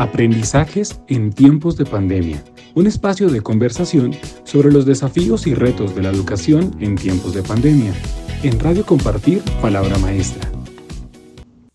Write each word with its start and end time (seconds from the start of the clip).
Aprendizajes 0.00 0.98
en 1.08 1.30
tiempos 1.30 1.76
de 1.76 1.84
pandemia, 1.84 2.42
un 2.74 2.86
espacio 2.86 3.28
de 3.28 3.42
conversación 3.42 4.14
sobre 4.44 4.72
los 4.72 4.86
desafíos 4.86 5.46
y 5.46 5.52
retos 5.52 5.94
de 5.94 6.00
la 6.00 6.08
educación 6.08 6.74
en 6.80 6.96
tiempos 6.96 7.34
de 7.34 7.42
pandemia. 7.42 7.92
En 8.42 8.58
Radio 8.58 8.86
Compartir, 8.86 9.42
Palabra 9.60 9.98
Maestra. 9.98 10.50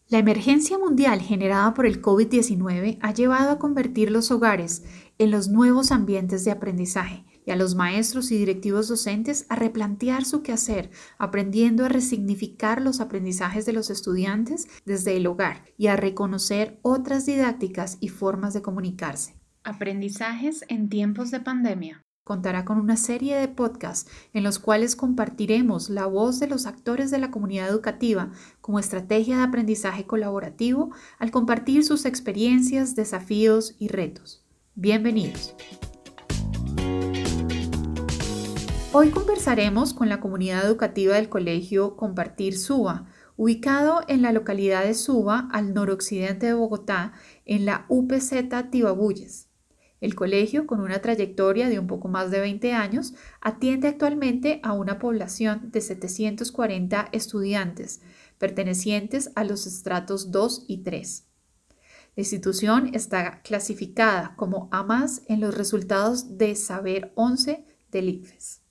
La 0.08 0.18
emergencia 0.18 0.80
mundial 0.80 1.22
generada 1.22 1.76
por 1.76 1.86
el 1.86 2.02
COVID-19 2.02 2.98
ha 3.00 3.14
llevado 3.14 3.52
a 3.52 3.60
convertir 3.60 4.10
los 4.10 4.32
hogares 4.32 4.84
en 5.20 5.30
los 5.30 5.50
nuevos 5.50 5.92
ambientes 5.92 6.44
de 6.46 6.50
aprendizaje 6.50 7.24
y 7.46 7.52
a 7.52 7.56
los 7.56 7.76
maestros 7.76 8.32
y 8.32 8.38
directivos 8.38 8.88
docentes 8.88 9.46
a 9.50 9.56
replantear 9.56 10.26
su 10.26 10.42
quehacer, 10.42 10.90
aprendiendo 11.18 11.86
a 11.86 11.90
resignificar 11.90 12.82
los 12.82 13.00
aprendizajes 13.00 13.66
de 13.66 13.74
los 13.74 13.90
estudiantes 13.90 14.68
desde 14.86 15.16
el 15.16 15.28
hogar 15.28 15.64
y 15.78 15.88
a 15.88 15.96
reconocer 15.96 16.80
otras 16.82 17.26
didácticas 17.26 17.98
y 18.00 18.10
formas 18.10 18.54
de 18.54 18.62
comunicarse. 18.62 19.36
Aprendizajes 19.64 20.64
en 20.68 20.90
tiempos 20.90 21.32
de 21.32 21.40
pandemia. 21.40 22.02
Contará 22.24 22.66
con 22.66 22.80
una 22.80 22.98
serie 22.98 23.36
de 23.36 23.48
podcasts 23.48 24.10
en 24.34 24.44
los 24.44 24.58
cuales 24.58 24.96
compartiremos 24.96 25.92
la 25.92 26.08
voz 26.08 26.40
de 26.40 26.48
los 26.48 26.66
actores 26.66 27.12
de 27.12 27.20
la 27.20 27.30
comunidad 27.30 27.70
educativa 27.70 28.32
como 28.62 28.80
estrategia 28.80 29.38
de 29.38 29.44
aprendizaje 29.44 30.06
colaborativo 30.06 30.90
al 31.20 31.30
compartir 31.30 31.86
sus 31.86 32.06
experiencias, 32.06 32.96
desafíos 32.96 33.76
y 33.78 33.90
retos. 33.90 34.44
Bienvenidos. 34.74 35.56
Hoy 38.98 39.10
conversaremos 39.10 39.94
con 39.94 40.08
la 40.08 40.22
comunidad 40.22 40.66
educativa 40.66 41.16
del 41.16 41.28
Colegio 41.28 41.98
Compartir 41.98 42.58
Suba, 42.58 43.08
ubicado 43.36 44.00
en 44.08 44.22
la 44.22 44.32
localidad 44.32 44.86
de 44.86 44.94
Suba, 44.94 45.50
al 45.52 45.74
noroccidente 45.74 46.46
de 46.46 46.54
Bogotá, 46.54 47.12
en 47.44 47.66
la 47.66 47.86
UPZ 47.90 48.32
Tibabuyes. 48.72 49.50
El 50.00 50.16
colegio, 50.16 50.66
con 50.66 50.80
una 50.80 51.02
trayectoria 51.02 51.68
de 51.68 51.78
un 51.78 51.88
poco 51.88 52.08
más 52.08 52.32
de 52.32 52.40
20 52.40 52.72
años, 52.72 53.16
atiende 53.42 53.90
actualmente 53.90 54.62
a 54.64 54.72
una 54.72 54.98
población 54.98 55.72
de 55.74 55.82
740 55.82 57.10
estudiantes, 57.12 58.02
pertenecientes 58.38 59.30
a 59.36 59.44
los 59.44 59.68
estratos 59.68 60.32
2 60.32 60.68
y 60.70 60.84
3. 60.84 61.28
La 62.16 62.22
institución 62.22 62.92
está 62.94 63.42
clasificada 63.42 64.38
como 64.38 64.70
A 64.72 65.06
en 65.28 65.42
los 65.42 65.54
resultados 65.54 66.38
de 66.38 66.56
Saber 66.56 67.12
11 67.16 67.66
del 67.92 68.08
ICFES. 68.08 68.65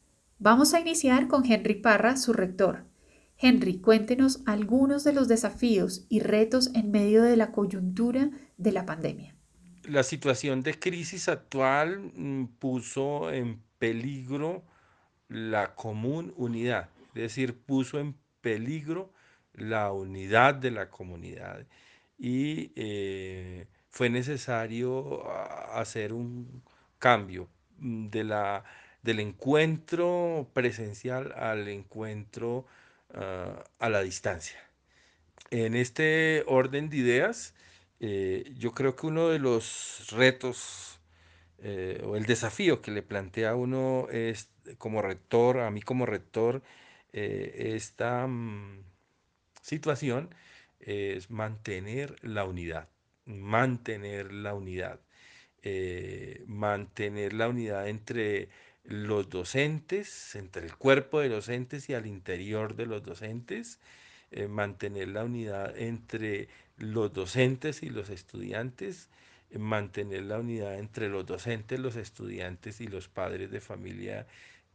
Vamos 0.45 0.75
a 0.75 0.81
iniciar 0.81 1.27
con 1.27 1.51
Henry 1.51 1.77
Parra, 1.77 2.19
su 2.19 2.35
rector. 2.35 2.85
Henry, 3.39 3.79
cuéntenos 3.79 4.43
algunos 4.45 5.03
de 5.03 5.15
los 5.15 5.27
desafíos 5.27 6.05
y 6.11 6.21
retos 6.21 6.71
en 6.75 6.91
medio 6.91 7.23
de 7.23 7.39
la 7.39 7.51
coyuntura 7.51 8.29
de 8.59 8.71
la 8.71 8.85
pandemia. 8.85 9.35
La 9.85 10.03
situación 10.03 10.63
de 10.63 10.79
crisis 10.79 11.31
actual 11.31 12.13
mm, 12.15 12.59
puso 12.59 13.33
en 13.33 13.63
peligro 13.79 14.67
la 15.29 15.75
común 15.75 16.35
unidad, 16.37 16.91
es 17.15 17.23
decir, 17.23 17.59
puso 17.59 17.99
en 17.99 18.15
peligro 18.43 19.15
la 19.55 19.93
unidad 19.93 20.57
de 20.57 20.73
la 20.73 20.91
comunidad 20.91 21.67
y 22.19 22.71
eh, 22.77 23.67
fue 23.89 24.11
necesario 24.11 25.27
ah, 25.27 25.81
hacer 25.81 26.13
un 26.13 26.63
cambio 26.99 27.49
mm, 27.79 28.09
de 28.09 28.25
la 28.25 28.65
del 29.05 29.21
encuentro 29.21 30.49
presencial 30.55 31.33
al 31.37 31.69
encuentro 31.69 32.67
ah, 33.15 33.63
a 33.79 33.89
la 33.91 34.03
distancia. 34.03 34.59
En 35.51 35.77
este 35.77 36.43
orden 36.47 36.89
de 36.89 36.97
ideas, 36.97 37.55
eh, 38.01 38.51
yo 38.57 38.73
creo 38.73 38.97
que 38.97 39.07
uno 39.07 39.29
de 39.29 39.39
los 39.39 40.11
retos 40.11 41.01
eh, 41.59 42.03
o 42.05 42.17
el 42.17 42.25
desafío 42.25 42.81
que 42.83 42.91
le 42.91 43.03
plantea 43.03 43.51
a 43.51 43.57
uno 43.57 44.09
es 44.11 44.49
como 44.79 45.03
rector, 45.03 45.61
a 45.61 45.71
mí 45.71 45.83
como 45.83 46.07
rector, 46.07 46.63
eh, 47.13 47.73
esta 47.77 48.27
mm, 48.27 48.85
situación 49.61 50.35
es 50.81 51.31
mantener 51.31 52.17
la 52.23 52.45
unidad, 52.45 52.89
mantener 53.27 54.33
la 54.33 54.55
unidad, 54.55 55.01
mantener 56.47 57.33
la 57.33 57.49
unidad 57.49 57.89
entre 57.89 58.49
los 58.85 59.29
docentes, 59.31 60.35
entre 60.35 60.67
el 60.67 60.77
cuerpo 60.77 61.21
de 61.21 61.31
docentes 61.31 61.89
y 61.89 61.95
al 61.95 62.07
interior 62.07 62.77
de 62.77 62.87
los 62.87 63.03
docentes, 63.03 63.81
eh, 64.31 64.47
mantener 64.47 65.09
la 65.09 65.25
unidad 65.25 65.77
entre 65.79 66.49
los 66.77 67.13
docentes 67.13 67.83
y 67.83 67.89
los 67.89 68.11
estudiantes, 68.11 69.09
eh, 69.51 69.59
mantener 69.59 70.25
la 70.25 70.39
unidad 70.39 70.79
entre 70.79 71.09
los 71.09 71.25
docentes, 71.25 71.81
los 71.81 71.97
estudiantes 71.97 72.81
y 72.81 72.87
los 72.87 73.09
padres 73.09 73.51
de 73.51 73.61
familia 73.61 74.27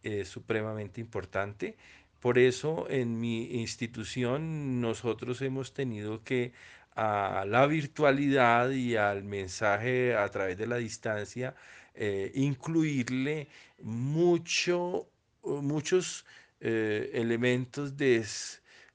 es 0.01 0.27
supremamente 0.29 1.01
importante. 1.01 1.77
Por 2.19 2.39
eso 2.39 2.87
en 2.89 3.19
mi 3.19 3.59
institución 3.61 4.81
nosotros 4.81 5.41
hemos 5.41 5.73
tenido 5.73 6.23
que 6.23 6.53
a 6.95 7.45
la 7.47 7.65
virtualidad 7.65 8.71
y 8.71 8.95
al 8.97 9.23
mensaje 9.23 10.15
a 10.15 10.27
través 10.29 10.57
de 10.57 10.67
la 10.67 10.77
distancia 10.77 11.55
eh, 12.01 12.31
incluirle 12.33 13.49
mucho, 13.81 15.09
muchos 15.43 16.25
eh, 16.61 17.11
elementos 17.13 17.97
de, 17.97 18.25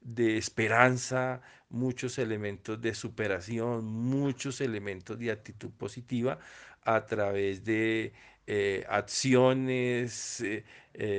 de 0.01 0.39
esperanza, 0.39 1.43
muchos 1.69 2.17
elementos 2.19 2.81
de 2.81 2.95
superación, 2.95 3.85
muchos 3.85 4.63
elementos 4.63 5.19
de 5.19 5.31
actitud 5.31 5.71
positiva 5.73 6.39
a 6.83 7.05
través 7.05 7.63
de 7.63 8.15
eh, 8.47 8.87
acciones, 8.89 10.43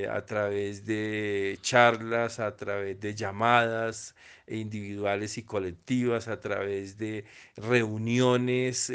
a 0.09 0.25
través 0.25 0.85
de 0.87 1.59
charlas, 1.61 2.39
a 2.39 2.55
través 2.55 2.99
de 2.99 3.13
llamadas 3.13 4.15
individuales 4.47 5.37
y 5.37 5.43
colectivas, 5.43 6.27
a 6.29 6.39
través 6.39 6.97
de 6.97 7.25
reuniones 7.57 8.91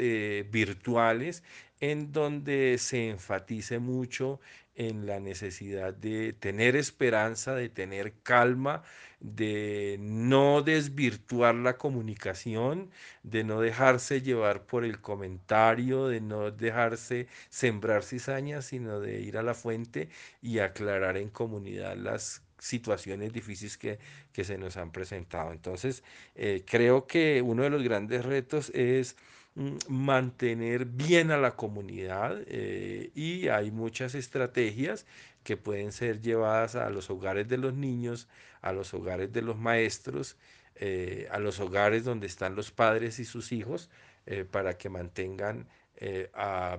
virtuales 0.49 1.43
en 1.81 2.11
donde 2.11 2.77
se 2.77 3.09
enfatice 3.09 3.79
mucho 3.79 4.39
en 4.75 5.05
la 5.05 5.19
necesidad 5.19 5.93
de 5.93 6.33
tener 6.33 6.75
esperanza, 6.75 7.53
de 7.55 7.69
tener 7.69 8.13
calma, 8.23 8.83
de 9.19 9.97
no 9.99 10.61
desvirtuar 10.61 11.55
la 11.55 11.77
comunicación, 11.77 12.89
de 13.23 13.43
no 13.43 13.61
dejarse 13.61 14.21
llevar 14.21 14.65
por 14.65 14.85
el 14.85 15.01
comentario, 15.01 16.07
de 16.07 16.21
no 16.21 16.51
dejarse 16.51 17.27
sembrar 17.49 18.03
cizañas, 18.03 18.65
sino 18.65 18.99
de 18.99 19.19
ir 19.21 19.37
a 19.37 19.43
la 19.43 19.53
fuente 19.53 20.09
y 20.41 20.59
aclarar 20.59 21.17
en 21.17 21.29
comunidad 21.29 21.97
las 21.97 22.43
situaciones 22.57 23.33
difíciles 23.33 23.77
que, 23.77 23.99
se 24.43 24.57
nos 24.57 24.77
han 24.77 24.91
presentado. 24.91 25.51
Entonces, 25.51 26.03
eh, 26.35 26.63
creo 26.65 27.07
que 27.07 27.41
uno 27.41 27.63
de 27.63 27.69
los 27.71 27.83
grandes 27.83 28.23
retos 28.23 28.71
es 28.73 29.17
mantener 29.55 30.85
bien 30.85 31.31
a 31.31 31.37
la 31.37 31.55
comunidad 31.55 32.41
eh, 32.47 33.11
y 33.15 33.49
hay 33.49 33.71
muchas 33.71 34.15
estrategias 34.15 35.05
que 35.43 35.57
pueden 35.57 35.91
ser 35.91 36.21
llevadas 36.21 36.75
a 36.75 36.89
los 36.89 37.09
hogares 37.09 37.47
de 37.49 37.57
los 37.57 37.73
niños, 37.73 38.29
a 38.61 38.71
los 38.71 38.93
hogares 38.93 39.33
de 39.33 39.41
los 39.41 39.57
maestros, 39.57 40.37
eh, 40.75 41.27
a 41.31 41.39
los 41.39 41.59
hogares 41.59 42.05
donde 42.05 42.27
están 42.27 42.55
los 42.55 42.71
padres 42.71 43.19
y 43.19 43.25
sus 43.25 43.51
hijos, 43.51 43.89
eh, 44.25 44.45
para 44.45 44.77
que 44.77 44.89
mantengan 44.89 45.67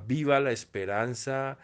viva 0.09 0.41
la 0.41 0.50
esperanza, 0.50 1.56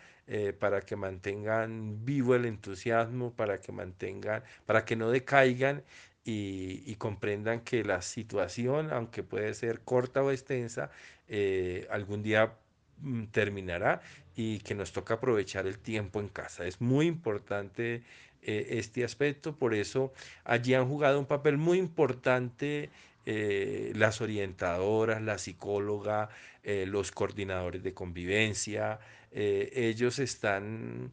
para 0.60 0.82
que 0.82 0.94
mantengan 0.94 2.04
vivo 2.04 2.36
el 2.36 2.44
entusiasmo, 2.44 3.32
para 3.34 3.60
que 3.60 3.72
mantengan, 3.72 4.44
para 4.64 4.84
que 4.84 4.94
no 4.94 5.10
decaigan 5.10 5.82
y, 6.24 6.94
comprendan 6.96 7.60
que 7.60 7.84
la 7.84 8.02
situación, 8.02 8.92
aunque 8.92 9.22
puede 9.22 9.54
ser 9.54 9.80
corta 9.80 10.22
o 10.22 10.30
extensa, 10.30 10.90
eh, 11.28 11.86
algún 11.90 12.22
día 12.22 12.54
mm, 13.00 13.24
terminará 13.26 14.02
y 14.36 14.58
que 14.60 14.74
nos 14.74 14.92
toca 14.92 15.14
aprovechar 15.14 15.66
el 15.66 15.78
tiempo 15.78 16.20
en 16.20 16.28
casa. 16.28 16.66
Es 16.66 16.80
muy 16.80 17.06
importante 17.06 18.02
eh, 18.42 18.66
este 18.72 19.04
aspecto, 19.04 19.56
por 19.56 19.74
eso 19.74 20.12
allí 20.44 20.74
han 20.74 20.86
jugado 20.88 21.18
un 21.18 21.26
papel 21.26 21.56
muy 21.56 21.78
importante 21.78 22.90
eh, 23.26 23.92
las 23.96 24.20
orientadoras, 24.20 25.22
la 25.22 25.38
psicóloga, 25.38 26.28
los 26.64 27.12
coordinadores 27.12 27.82
de 27.82 27.94
convivencia, 27.94 29.00
ellos 29.32 30.18
están 30.18 31.12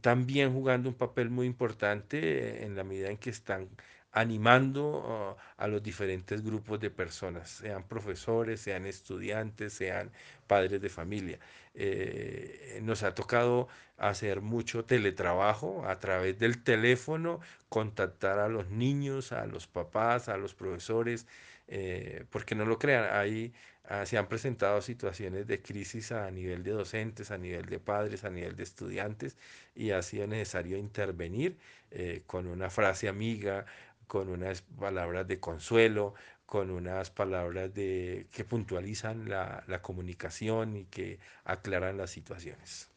también 0.00 0.52
jugando 0.52 0.88
un 0.88 0.94
papel 0.94 1.28
muy 1.28 1.46
importante 1.46 2.64
en 2.64 2.74
la 2.74 2.84
medida 2.84 3.10
en 3.10 3.18
que 3.18 3.28
están 3.28 3.68
animando 4.14 5.36
ah, 5.38 5.64
a 5.64 5.68
los 5.68 5.82
diferentes 5.82 6.42
grupos 6.42 6.80
de 6.80 6.90
personas, 6.90 7.50
sean 7.50 7.82
profesores, 7.88 8.60
sean 8.60 8.86
estudiantes, 8.86 9.72
sean 9.74 10.10
padres 10.46 10.80
de 10.80 10.88
familia. 10.88 11.38
Eh, 11.74 12.78
nos 12.82 13.02
ha 13.02 13.14
tocado 13.14 13.68
hacer 13.98 14.40
mucho 14.40 14.84
teletrabajo 14.84 15.84
a 15.86 15.98
través 15.98 16.38
del 16.38 16.62
teléfono, 16.62 17.40
contactar 17.68 18.38
a 18.38 18.48
los 18.48 18.70
niños, 18.70 19.32
a 19.32 19.46
los 19.46 19.66
papás, 19.66 20.28
a 20.28 20.36
los 20.36 20.54
profesores, 20.54 21.26
eh, 21.68 22.24
porque 22.30 22.54
no 22.54 22.64
lo 22.66 22.78
crean, 22.78 23.08
ahí 23.12 23.52
ah, 23.84 24.06
se 24.06 24.16
han 24.18 24.28
presentado 24.28 24.80
situaciones 24.82 25.46
de 25.48 25.60
crisis 25.62 26.12
a 26.12 26.30
nivel 26.30 26.62
de 26.62 26.70
docentes, 26.72 27.30
a 27.32 27.38
nivel 27.38 27.66
de 27.66 27.80
padres, 27.80 28.24
a 28.24 28.30
nivel 28.30 28.54
de 28.56 28.62
estudiantes, 28.62 29.36
y 29.74 29.90
ha 29.90 30.02
sido 30.02 30.26
necesario 30.28 30.76
intervenir 30.76 31.58
eh, 31.90 32.22
con 32.26 32.46
una 32.46 32.70
frase 32.70 33.08
amiga, 33.08 33.66
con 34.06 34.28
unas 34.28 34.62
palabras 34.62 35.26
de 35.26 35.40
consuelo, 35.40 36.14
con 36.46 36.70
unas 36.70 37.10
palabras 37.10 37.72
de, 37.74 38.28
que 38.30 38.44
puntualizan 38.44 39.28
la, 39.28 39.64
la 39.66 39.82
comunicación 39.82 40.76
y 40.76 40.84
que 40.84 41.18
aclaran 41.44 41.96
las 41.96 42.10
situaciones. 42.10 42.90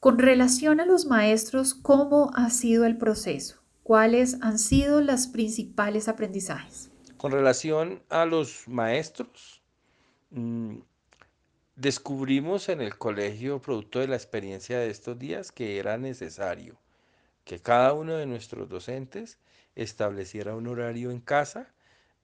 Con 0.00 0.18
relación 0.18 0.80
a 0.80 0.86
los 0.86 1.06
maestros, 1.06 1.74
¿cómo 1.74 2.30
ha 2.34 2.50
sido 2.50 2.84
el 2.84 2.96
proceso? 2.96 3.60
¿Cuáles 3.82 4.38
han 4.42 4.58
sido 4.58 5.00
los 5.00 5.26
principales 5.26 6.08
aprendizajes? 6.08 6.90
Con 7.16 7.32
relación 7.32 8.02
a 8.08 8.24
los 8.24 8.66
maestros, 8.66 9.62
mm, 10.30 10.78
descubrimos 11.76 12.68
en 12.68 12.80
el 12.80 12.96
colegio, 12.96 13.60
producto 13.60 14.00
de 14.00 14.08
la 14.08 14.16
experiencia 14.16 14.78
de 14.78 14.90
estos 14.90 15.18
días, 15.18 15.52
que 15.52 15.78
era 15.78 15.98
necesario 15.98 16.76
que 17.44 17.60
cada 17.60 17.92
uno 17.92 18.14
de 18.14 18.26
nuestros 18.26 18.68
docentes 18.68 19.38
estableciera 19.74 20.54
un 20.54 20.66
horario 20.66 21.10
en 21.10 21.20
casa 21.20 21.72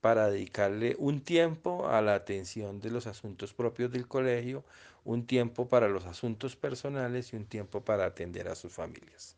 para 0.00 0.31
dedicarle 0.31 0.95
un 0.99 1.21
tiempo 1.21 1.89
a 1.89 2.00
la 2.03 2.15
atención 2.15 2.81
de 2.81 2.91
los 2.91 3.06
asuntos 3.06 3.53
propios 3.53 3.91
del 3.91 4.06
colegio, 4.06 4.65
un 5.05 5.27
tiempo 5.27 5.69
para 5.69 5.89
los 5.89 6.05
asuntos 6.06 6.56
personales 6.56 7.33
y 7.33 7.37
un 7.37 7.47
tiempo 7.47 7.83
para 7.83 8.05
atender 8.06 8.49
a 8.49 8.55
sus 8.55 8.73
familias. 8.73 9.37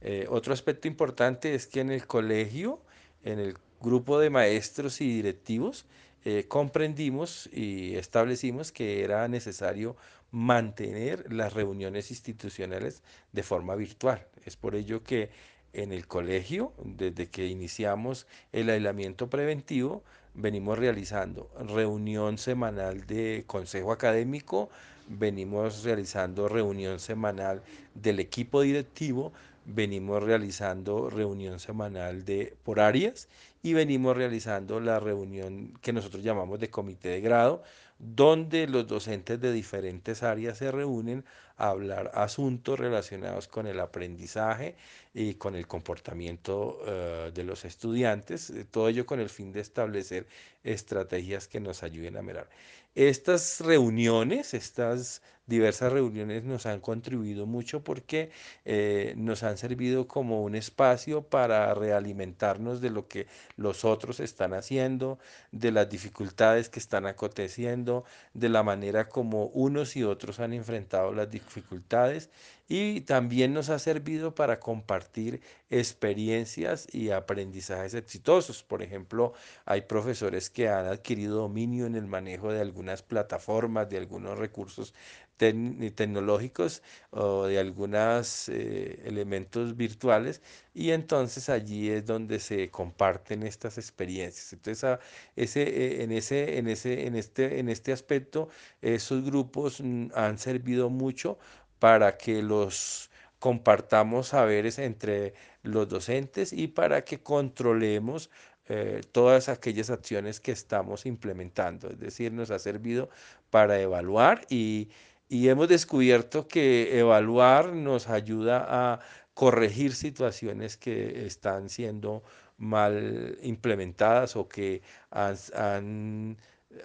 Eh, 0.00 0.26
otro 0.28 0.52
aspecto 0.52 0.88
importante 0.88 1.54
es 1.54 1.66
que 1.66 1.80
en 1.80 1.90
el 1.90 2.06
colegio, 2.06 2.80
en 3.22 3.38
el 3.38 3.56
grupo 3.80 4.18
de 4.18 4.30
maestros 4.30 5.00
y 5.00 5.08
directivos 5.08 5.86
eh, 6.24 6.46
comprendimos 6.48 7.48
y 7.52 7.96
establecimos 7.96 8.72
que 8.72 9.04
era 9.04 9.28
necesario 9.28 9.96
mantener 10.30 11.32
las 11.32 11.52
reuniones 11.52 12.10
institucionales 12.10 13.02
de 13.32 13.42
forma 13.42 13.74
virtual. 13.76 14.26
Es 14.44 14.56
por 14.56 14.74
ello 14.74 15.02
que 15.02 15.30
en 15.74 15.92
el 15.92 16.06
colegio, 16.06 16.72
desde 16.82 17.28
que 17.28 17.46
iniciamos 17.46 18.26
el 18.52 18.70
aislamiento 18.70 19.28
preventivo, 19.28 20.02
venimos 20.34 20.78
realizando 20.78 21.50
reunión 21.58 22.38
semanal 22.38 23.06
de 23.06 23.44
consejo 23.46 23.92
académico, 23.92 24.70
venimos 25.08 25.84
realizando 25.84 26.48
reunión 26.48 26.98
semanal 26.98 27.62
del 27.94 28.20
equipo 28.20 28.62
directivo, 28.62 29.32
venimos 29.66 30.22
realizando 30.22 31.10
reunión 31.10 31.58
semanal 31.58 32.24
de 32.24 32.56
por 32.64 32.80
áreas 32.80 33.28
y 33.62 33.72
venimos 33.72 34.16
realizando 34.16 34.80
la 34.80 35.00
reunión 35.00 35.72
que 35.80 35.92
nosotros 35.92 36.22
llamamos 36.22 36.60
de 36.60 36.70
comité 36.70 37.08
de 37.10 37.20
grado, 37.20 37.62
donde 37.98 38.66
los 38.66 38.86
docentes 38.86 39.40
de 39.40 39.52
diferentes 39.52 40.22
áreas 40.22 40.58
se 40.58 40.70
reúnen 40.70 41.24
a 41.56 41.68
hablar 41.68 42.10
asuntos 42.14 42.78
relacionados 42.78 43.48
con 43.48 43.66
el 43.66 43.80
aprendizaje 43.80 44.76
y 45.12 45.34
con 45.34 45.54
el 45.54 45.66
comportamiento 45.66 46.80
uh, 46.80 47.30
de 47.30 47.44
los 47.44 47.64
estudiantes, 47.64 48.52
todo 48.70 48.88
ello 48.88 49.06
con 49.06 49.20
el 49.20 49.28
fin 49.28 49.52
de 49.52 49.60
establecer 49.60 50.26
estrategias 50.64 51.46
que 51.46 51.60
nos 51.60 51.82
ayuden 51.82 52.16
a 52.16 52.22
mejorar. 52.22 52.48
Estas 52.94 53.60
reuniones, 53.60 54.54
estas 54.54 55.20
diversas 55.46 55.92
reuniones 55.92 56.44
nos 56.44 56.64
han 56.66 56.80
contribuido 56.80 57.44
mucho 57.46 57.82
porque 57.82 58.30
eh, 58.64 59.14
nos 59.16 59.42
han 59.42 59.58
servido 59.58 60.06
como 60.08 60.42
un 60.42 60.54
espacio 60.54 61.22
para 61.22 61.74
realimentarnos 61.74 62.80
de 62.80 62.90
lo 62.90 63.08
que 63.08 63.26
los 63.56 63.84
otros 63.84 64.20
están 64.20 64.54
haciendo, 64.54 65.18
de 65.52 65.72
las 65.72 65.90
dificultades 65.90 66.68
que 66.68 66.78
están 66.78 67.06
aconteciendo, 67.06 68.04
de 68.32 68.48
la 68.48 68.62
manera 68.62 69.08
como 69.08 69.46
unos 69.46 69.96
y 69.96 70.04
otros 70.04 70.40
han 70.40 70.52
enfrentado 70.52 71.12
las 71.12 71.30
dificultades 71.30 71.43
dificultades 71.44 72.28
y 72.68 73.02
también 73.02 73.52
nos 73.52 73.68
ha 73.68 73.78
servido 73.78 74.34
para 74.34 74.58
compartir 74.60 75.42
experiencias 75.70 76.86
y 76.92 77.10
aprendizajes 77.10 77.94
exitosos. 77.94 78.62
Por 78.62 78.82
ejemplo, 78.82 79.34
hay 79.66 79.82
profesores 79.82 80.50
que 80.50 80.68
han 80.68 80.86
adquirido 80.86 81.36
dominio 81.38 81.86
en 81.86 81.94
el 81.94 82.06
manejo 82.06 82.52
de 82.52 82.60
algunas 82.60 83.02
plataformas, 83.02 83.88
de 83.90 83.98
algunos 83.98 84.38
recursos 84.38 84.94
tecnológicos 85.36 86.82
o 87.10 87.46
de 87.46 87.58
algunos 87.58 88.48
eh, 88.48 89.00
elementos 89.04 89.76
virtuales 89.76 90.40
y 90.72 90.90
entonces 90.90 91.48
allí 91.48 91.90
es 91.90 92.06
donde 92.06 92.38
se 92.38 92.70
comparten 92.70 93.42
estas 93.42 93.78
experiencias. 93.78 94.52
Entonces, 94.52 94.84
a, 94.84 95.00
ese, 95.36 95.62
eh, 95.62 96.02
en, 96.04 96.12
ese, 96.12 96.58
en, 96.58 96.68
ese, 96.68 97.06
en, 97.06 97.16
este, 97.16 97.58
en 97.58 97.68
este 97.68 97.92
aspecto, 97.92 98.48
esos 98.80 99.24
grupos 99.24 99.80
mm, 99.80 100.08
han 100.14 100.38
servido 100.38 100.88
mucho 100.90 101.38
para 101.84 102.16
que 102.16 102.42
los 102.42 103.10
compartamos 103.38 104.28
saberes 104.28 104.78
entre 104.78 105.34
los 105.62 105.86
docentes 105.86 106.50
y 106.50 106.66
para 106.66 107.04
que 107.04 107.22
controlemos 107.22 108.30
eh, 108.70 109.02
todas 109.12 109.50
aquellas 109.50 109.90
acciones 109.90 110.40
que 110.40 110.50
estamos 110.50 111.04
implementando. 111.04 111.90
Es 111.90 112.00
decir, 112.00 112.32
nos 112.32 112.50
ha 112.50 112.58
servido 112.58 113.10
para 113.50 113.78
evaluar 113.78 114.46
y, 114.48 114.88
y 115.28 115.48
hemos 115.50 115.68
descubierto 115.68 116.48
que 116.48 116.98
evaluar 116.98 117.74
nos 117.74 118.08
ayuda 118.08 118.64
a 118.66 119.00
corregir 119.34 119.94
situaciones 119.94 120.78
que 120.78 121.26
están 121.26 121.68
siendo 121.68 122.22
mal 122.56 123.36
implementadas 123.42 124.36
o 124.36 124.48
que 124.48 124.80
han, 125.10 125.36
han 125.54 126.38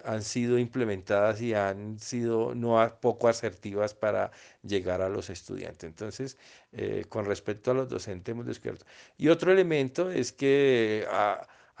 han 0.04 0.22
sido 0.22 0.58
implementadas 0.58 1.40
y 1.40 1.54
han 1.54 1.98
sido 1.98 2.54
no 2.54 2.76
poco 3.00 3.28
asertivas 3.28 3.94
para 3.94 4.30
llegar 4.62 5.02
a 5.02 5.08
los 5.08 5.30
estudiantes. 5.30 5.88
Entonces, 5.88 6.38
eh, 6.72 7.04
con 7.08 7.24
respecto 7.24 7.70
a 7.70 7.74
los 7.74 7.88
docentes 7.88 8.32
hemos 8.32 8.46
descubierto. 8.46 8.86
Y 9.18 9.28
otro 9.28 9.52
elemento 9.52 10.10
es 10.10 10.32
que 10.32 11.06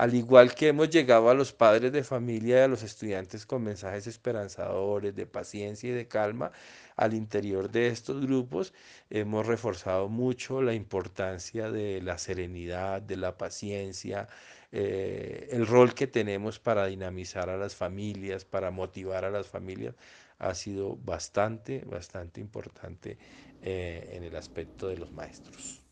al 0.00 0.14
igual 0.14 0.54
que 0.54 0.68
hemos 0.68 0.88
llegado 0.88 1.28
a 1.28 1.34
los 1.34 1.52
padres 1.52 1.92
de 1.92 2.02
familia 2.04 2.60
y 2.60 2.62
a 2.62 2.68
los 2.68 2.82
estudiantes 2.82 3.44
con 3.44 3.62
mensajes 3.62 4.06
esperanzadores, 4.06 5.14
de 5.14 5.26
paciencia 5.26 5.90
y 5.90 5.92
de 5.92 6.08
calma, 6.08 6.52
al 6.96 7.12
interior 7.14 7.70
de 7.70 7.88
estos 7.88 8.20
grupos 8.24 8.72
hemos 9.10 9.46
reforzado 9.46 10.08
mucho 10.08 10.62
la 10.62 10.72
importancia 10.74 11.70
de 11.70 12.00
la 12.02 12.16
serenidad, 12.16 13.02
de 13.02 13.16
la 13.16 13.36
paciencia, 13.36 14.26
eh, 14.72 15.48
el 15.50 15.66
rol 15.66 15.94
que 15.94 16.06
tenemos 16.06 16.58
para 16.58 16.86
dinamizar 16.86 17.50
a 17.50 17.56
las 17.56 17.74
familias, 17.74 18.44
para 18.44 18.70
motivar 18.70 19.24
a 19.24 19.30
las 19.30 19.48
familias, 19.48 19.94
ha 20.38 20.54
sido 20.54 20.96
bastante, 20.96 21.84
bastante 21.86 22.40
importante 22.40 23.18
eh, 23.62 24.10
en 24.12 24.24
el 24.24 24.36
aspecto 24.36 24.88
de 24.88 24.96
los 24.96 25.12
maestros. 25.12 25.82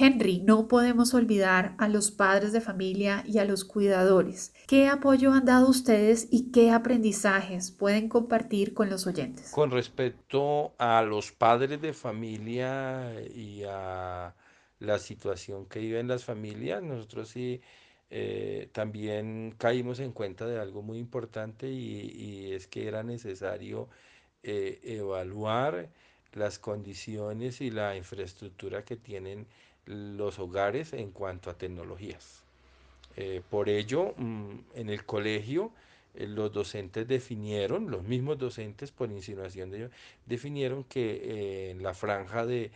Henry, 0.00 0.38
no 0.38 0.68
podemos 0.68 1.12
olvidar 1.12 1.74
a 1.78 1.88
los 1.88 2.12
padres 2.12 2.52
de 2.52 2.60
familia 2.60 3.24
y 3.26 3.38
a 3.38 3.44
los 3.44 3.64
cuidadores. 3.64 4.54
¿Qué 4.68 4.86
apoyo 4.86 5.32
han 5.32 5.44
dado 5.44 5.68
ustedes 5.68 6.28
y 6.30 6.52
qué 6.52 6.70
aprendizajes 6.70 7.72
pueden 7.72 8.08
compartir 8.08 8.74
con 8.74 8.90
los 8.90 9.08
oyentes? 9.08 9.50
Con 9.50 9.72
respecto 9.72 10.72
a 10.78 11.02
los 11.02 11.32
padres 11.32 11.82
de 11.82 11.92
familia 11.92 13.12
y 13.34 13.64
a 13.68 14.36
la 14.78 14.98
situación 15.00 15.66
que 15.66 15.80
viven 15.80 16.06
las 16.06 16.24
familias, 16.24 16.80
nosotros 16.80 17.30
sí 17.30 17.60
eh, 18.10 18.68
también 18.72 19.54
caímos 19.58 20.00
en 20.00 20.12
cuenta 20.12 20.46
de 20.46 20.58
algo 20.58 20.82
muy 20.82 20.98
importante 20.98 21.68
y, 21.68 22.52
es 22.52 22.66
que 22.66 22.88
era 22.88 23.02
necesario 23.02 23.88
eh, 24.42 24.80
evaluar 24.82 25.88
las 26.32 26.58
condiciones 26.58 27.60
y 27.60 27.70
la 27.70 27.96
infraestructura 27.96 28.84
que 28.84 28.96
tienen 28.96 29.46
los 29.86 30.38
hogares 30.38 30.92
en 30.94 31.10
cuanto 31.12 31.50
a 31.50 31.54
tecnologías. 31.58 32.44
Eh, 33.16 33.42
por 33.50 33.68
ello, 33.68 34.14
mm, 34.16 34.52
en 34.74 34.90
el 34.90 35.04
colegio, 35.04 35.72
los 36.14 36.52
docentes 36.52 37.06
definieron, 37.06 37.90
los 37.90 38.02
mismos 38.04 38.38
docentes 38.38 38.90
por 38.90 39.10
insinuación 39.10 39.70
de 39.70 39.78
ellos, 39.78 39.90
definieron 40.26 40.84
que 40.84 41.70
en 41.70 41.82
la 41.82 41.94
franja 41.94 42.46
de 42.46 42.72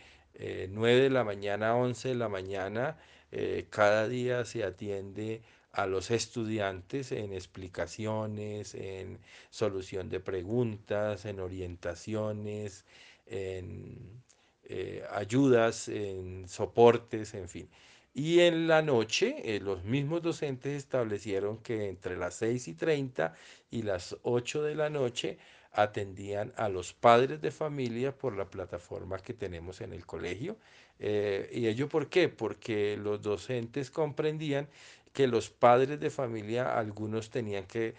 9 0.69 1.01
de 1.01 1.09
la 1.09 1.23
mañana 1.23 1.71
a 1.71 1.75
11 1.75 2.09
de 2.09 2.15
la 2.15 2.29
mañana 2.29 2.97
eh, 3.35 3.65
cada 3.71 4.07
día 4.07 4.45
se 4.45 4.63
atiende 4.63 5.41
a 5.71 5.87
los 5.87 6.11
estudiantes 6.11 7.11
en 7.11 7.33
explicaciones, 7.33 8.75
en 8.75 9.19
solución 9.49 10.09
de 10.09 10.19
preguntas, 10.19 11.25
en 11.25 11.39
orientaciones, 11.39 12.85
en 13.25 14.21
eh, 14.65 15.03
ayudas, 15.11 15.87
en 15.87 16.47
soportes, 16.47 17.33
en 17.33 17.49
fin. 17.49 17.69
Y 18.15 18.41
en 18.41 18.67
la 18.67 18.81
noche, 18.83 19.55
eh, 19.55 19.59
los 19.59 19.83
mismos 19.83 20.21
docentes 20.21 20.75
establecieron 20.77 21.57
que 21.57 21.89
entre 21.89 22.15
las 22.17 22.35
6 22.35 22.67
y 22.67 22.73
30 22.75 23.33
y 23.71 23.81
las 23.83 24.15
8 24.21 24.61
de 24.63 24.75
la 24.75 24.89
noche 24.89 25.39
atendían 25.71 26.53
a 26.55 26.69
los 26.69 26.93
padres 26.93 27.41
de 27.41 27.49
familia 27.51 28.15
por 28.15 28.37
la 28.37 28.45
plataforma 28.45 29.17
que 29.19 29.33
tenemos 29.33 29.81
en 29.81 29.93
el 29.93 30.05
colegio. 30.05 30.57
Eh, 30.99 31.49
¿Y 31.53 31.67
ello 31.67 31.89
por 31.89 32.07
qué? 32.09 32.29
Porque 32.29 32.97
los 32.97 33.21
docentes 33.21 33.89
comprendían 33.89 34.69
que 35.11 35.27
los 35.27 35.49
padres 35.49 35.99
de 35.99 36.09
familia, 36.11 36.77
algunos 36.77 37.29
tenían 37.31 37.65
que 37.65 37.95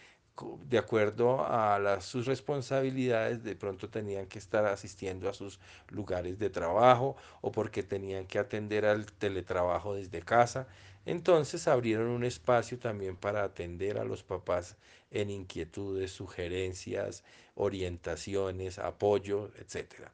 de 0.69 0.79
acuerdo 0.79 1.45
a 1.45 2.00
sus 2.00 2.26
responsabilidades, 2.26 3.45
de 3.45 3.55
pronto 3.55 3.88
tenían 3.88 4.26
que 4.26 4.38
estar 4.38 4.67
asistiendo 4.67 5.29
a 5.29 5.35
sus 5.35 5.61
lugares 5.88 6.38
de 6.38 6.50
trabajo 6.50 7.17
o 7.41 7.53
porque 7.53 7.83
tenían 7.83 8.26
que 8.26 8.38
atender 8.38 8.85
al 8.85 9.07
teletrabajo 9.07 9.95
desde 9.95 10.23
casa. 10.23 10.67
Entonces 11.07 11.69
abrieron 11.69 12.09
un 12.09 12.25
espacio 12.25 12.79
también 12.79 13.17
para 13.17 13.45
atender 13.45 13.99
a 13.99 14.05
los 14.05 14.23
papás 14.23 14.76
en 15.11 15.31
inquietudes, 15.31 16.11
sugerencias, 16.11 17.23
orientaciones, 17.55 18.79
apoyo, 18.79 19.53
etc. 19.59 20.09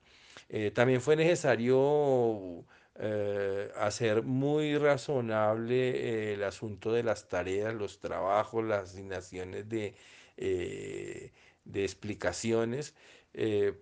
Eh, 0.48 0.70
también 0.72 1.00
fue 1.00 1.16
necesario 1.16 2.64
eh, 3.02 3.70
hacer 3.76 4.22
muy 4.22 4.76
razonable 4.76 5.90
eh, 5.90 6.34
el 6.34 6.44
asunto 6.44 6.92
de 6.92 7.02
las 7.02 7.28
tareas, 7.28 7.74
los 7.74 7.98
trabajos, 7.98 8.64
las 8.64 8.90
asignaciones 8.90 9.68
de, 9.68 9.94
eh, 10.36 11.32
de 11.64 11.84
explicaciones. 11.84 12.94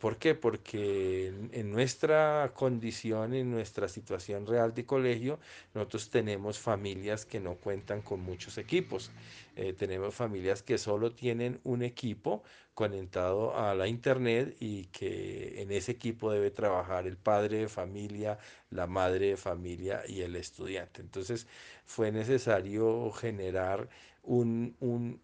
¿Por 0.01 0.19
qué? 0.19 0.35
Porque 0.35 1.33
en, 1.53 1.71
nuestra 1.71 2.53
condición, 2.55 3.33
en 3.35 3.51
nuestra 3.51 3.89
situación 3.89 4.47
real 4.47 4.75
de 4.75 4.85
colegio, 4.85 5.39
nosotros 5.75 6.11
tenemos 6.11 6.59
familias 6.59 7.25
que 7.25 7.41
no 7.41 7.55
cuentan 7.55 8.03
con 8.03 8.21
muchos 8.21 8.59
equipos. 8.59 9.11
tenemos 9.79 10.15
familias 10.15 10.63
que 10.63 10.77
solo 10.77 11.13
tienen 11.13 11.61
un 11.65 11.83
equipo 11.83 12.43
conectado 12.79 13.57
a 13.57 13.75
la 13.75 13.89
internet 13.89 14.57
y 14.61 14.85
que 14.93 15.61
en 15.61 15.73
ese 15.73 15.91
equipo 15.91 16.31
debe 16.31 16.53
trabajar 16.53 17.09
el 17.09 17.17
padre 17.17 17.59
de 17.59 17.69
familia, 17.69 18.39
la 18.71 18.87
madre 18.87 19.31
de 19.31 19.37
familia 19.37 20.03
y 20.07 20.21
el 20.21 20.37
estudiante. 20.37 21.01
Entonces 21.01 21.49
fue 21.87 22.13
necesario 22.13 23.11
generar 23.11 23.89
un, 24.23 24.77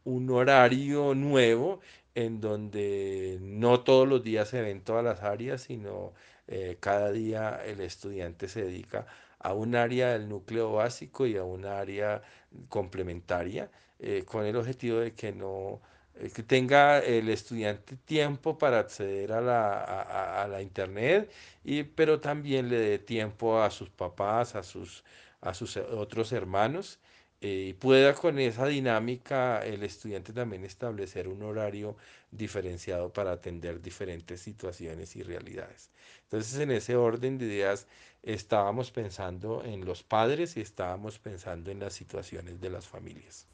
un, 0.04 0.30
horario 0.30 1.14
nuevo 1.14 1.78
en 2.14 2.40
donde 2.40 3.38
no 3.40 3.80
todos 3.80 4.08
los 4.08 4.22
días 4.22 4.48
se 4.48 4.62
ven 4.62 4.82
todas 4.82 5.04
las 5.04 5.22
áreas, 5.22 5.62
sino 5.62 6.12
eh, 6.48 6.76
cada 6.80 7.10
día 7.12 7.60
el 7.64 7.80
estudiante 7.80 8.48
se 8.48 8.64
dedica 8.64 9.06
a 9.38 9.52
un 9.54 9.74
área 9.76 10.12
del 10.12 10.28
núcleo 10.28 10.72
básico 10.72 11.26
y 11.26 11.36
a 11.36 11.44
un 11.44 11.64
área 11.66 12.22
complementaria, 12.68 13.70
eh, 13.98 14.24
con 14.24 14.44
el 14.46 14.56
objetivo 14.56 14.98
de 14.98 15.14
que 15.14 15.32
no 15.32 15.80
eh, 16.16 16.30
que 16.30 16.42
tenga 16.42 17.00
el 17.00 17.28
estudiante 17.28 17.96
tiempo 18.04 18.56
para 18.58 18.78
acceder 18.78 19.32
a 19.32 19.40
la, 19.40 20.42
a, 20.42 20.46
la 20.48 20.62
internet, 20.62 21.30
y, 21.64 21.82
pero 21.82 22.20
también 22.20 22.68
le 22.68 22.78
dé 22.78 22.98
tiempo 22.98 23.60
a 23.60 23.70
sus 23.70 23.90
papás, 23.90 24.54
a 24.54 24.62
sus, 24.62 25.04
a 25.40 25.54
sus 25.54 25.76
otros 25.76 26.32
hermanos, 26.32 27.00
eh, 27.44 27.66
y 27.68 27.72
pueda 27.74 28.14
con 28.14 28.38
esa 28.38 28.64
dinámica 28.64 29.62
el 29.66 29.82
estudiante 29.82 30.32
también 30.32 30.64
establecer 30.64 31.28
un 31.28 31.42
horario 31.42 31.94
diferenciado 32.30 33.12
para 33.12 33.32
atender 33.32 33.82
diferentes 33.82 34.40
situaciones 34.40 35.14
y 35.14 35.22
realidades. 35.22 35.90
Entonces, 36.22 36.58
en 36.58 36.70
ese 36.70 36.96
orden 36.96 37.36
de 37.36 37.44
ideas, 37.44 37.86
estábamos 38.22 38.90
pensando 38.90 39.62
en 39.62 39.84
los 39.84 40.02
padres 40.02 40.56
y 40.56 40.62
estábamos 40.62 41.18
pensando 41.18 41.70
en 41.70 41.80
las 41.80 41.92
situaciones 41.92 42.62
de 42.62 42.70
las 42.70 42.88
familias. 42.88 43.46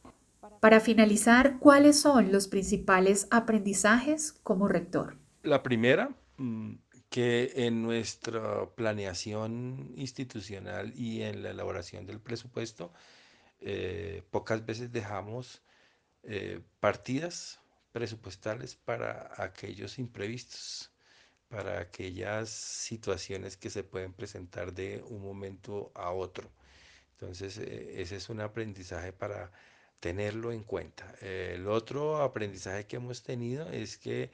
Para 0.60 0.78
finalizar, 0.78 1.58
¿cuáles 1.58 1.98
son 1.98 2.30
los 2.30 2.46
principales 2.46 3.26
aprendizajes 3.32 4.38
como 4.44 4.68
rector? 4.68 5.16
La 5.42 5.64
primera, 5.64 6.14
mm, 6.36 6.74
que 7.08 7.54
en 7.56 7.82
nuestra 7.82 8.66
planeación 8.76 9.90
institucional 9.96 10.92
y 10.94 11.22
en 11.22 11.42
la 11.42 11.50
elaboración 11.50 12.06
del 12.06 12.20
presupuesto, 12.20 12.92
eh, 13.60 14.22
pocas 14.30 14.64
veces 14.64 14.92
dejamos 14.92 15.62
eh, 16.22 16.60
partidas 16.80 17.60
presupuestales 17.92 18.76
para 18.76 19.32
aquellos 19.36 19.98
imprevistos, 19.98 20.90
para 21.48 21.80
aquellas 21.80 22.48
situaciones 22.50 23.56
que 23.56 23.70
se 23.70 23.84
pueden 23.84 24.12
presentar 24.12 24.72
de 24.72 25.02
un 25.08 25.22
momento 25.22 25.92
a 25.94 26.10
otro. 26.12 26.50
Entonces, 27.12 27.58
eh, 27.58 28.00
ese 28.00 28.16
es 28.16 28.28
un 28.30 28.40
aprendizaje 28.40 29.12
para 29.12 29.50
tenerlo 30.00 30.52
en 30.52 30.62
cuenta. 30.64 31.14
el 31.20 31.66
otro 31.68 32.22
aprendizaje 32.22 32.86
que 32.86 32.96
hemos 32.96 33.22
tenido 33.22 33.68
es 33.70 33.98
que 33.98 34.30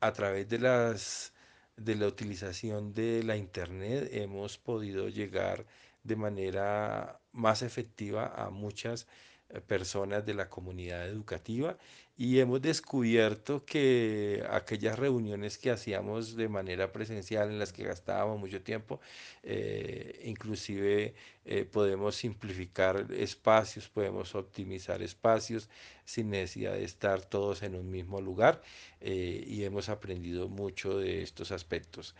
a 0.00 0.12
través 0.12 0.48
de, 0.48 0.58
las, 0.58 1.32
de 1.76 1.94
la 1.96 2.06
utilización 2.08 2.92
de 2.92 3.22
la 3.22 3.36
Internet 3.36 4.10
hemos 4.12 4.58
podido 4.58 5.08
llegar 5.08 5.64
de 6.02 6.16
manera 6.16 7.18
más 7.34 7.62
efectiva 7.62 8.32
a 8.36 8.50
muchas 8.50 9.06
eh, 9.50 9.60
personas 9.60 10.24
de 10.24 10.34
la 10.34 10.48
comunidad 10.48 11.06
educativa 11.08 11.76
y 12.16 12.38
hemos 12.38 12.62
descubierto 12.62 13.64
que 13.66 14.42
aquellas 14.50 14.98
reuniones 14.98 15.58
que 15.58 15.70
hacíamos 15.70 16.36
de 16.36 16.48
manera 16.48 16.92
presencial 16.92 17.50
en 17.50 17.58
las 17.58 17.72
que 17.72 17.84
gastábamos 17.84 18.38
mucho 18.38 18.62
tiempo, 18.62 19.00
eh, 19.42 20.20
inclusive 20.24 21.14
eh, 21.44 21.64
podemos 21.64 22.16
simplificar 22.16 23.06
espacios, 23.12 23.88
podemos 23.88 24.34
optimizar 24.34 25.02
espacios 25.02 25.68
sin 26.04 26.30
necesidad 26.30 26.72
de 26.74 26.84
estar 26.84 27.20
todos 27.20 27.62
en 27.64 27.74
un 27.74 27.90
mismo 27.90 28.20
lugar 28.20 28.62
y 29.00 29.64
hemos 29.64 29.88
aprendido 29.90 30.48
mucho 30.48 30.98
de 30.98 31.22
estos 31.22 31.52
aspectos. 31.52 32.14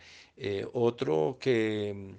otro 0.74 1.38
que 1.40 2.14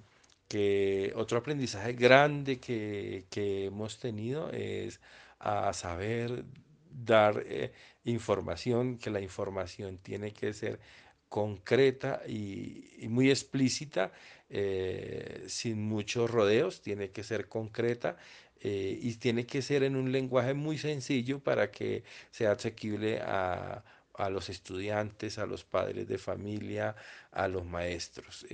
que 0.48 1.12
otro 1.16 1.38
aprendizaje 1.38 1.92
grande 1.94 2.60
que, 2.60 3.26
hemos 3.66 3.98
tenido 3.98 4.50
es 4.50 5.00
a 5.38 5.72
saber 5.72 6.44
dar 6.90 7.42
eh, 7.46 7.72
información, 8.04 8.98
que 8.98 9.10
la 9.10 9.20
información 9.20 9.98
tiene 9.98 10.32
que 10.32 10.52
ser 10.52 10.80
concreta 11.28 12.22
y, 12.26 13.06
muy 13.08 13.30
explícita, 13.30 14.12
eh, 14.48 15.44
sin 15.48 15.82
muchos 15.82 16.30
rodeos, 16.30 16.80
tiene 16.80 17.10
que 17.10 17.24
ser 17.24 17.48
concreta 17.48 18.16
eh, 18.60 18.98
y 19.02 19.14
tiene 19.16 19.46
que 19.46 19.62
ser 19.62 19.82
en 19.82 19.96
un 19.96 20.12
lenguaje 20.12 20.54
muy 20.54 20.78
sencillo 20.78 21.40
para 21.40 21.70
que 21.70 22.04
sea 22.30 22.52
asequible 22.52 23.20
a, 23.20 23.84
los 24.30 24.48
estudiantes, 24.48 25.38
a 25.38 25.44
los 25.46 25.64
padres 25.64 26.08
de 26.08 26.16
familia, 26.16 26.96
a 27.32 27.48
los 27.48 27.66
maestros 27.66 28.46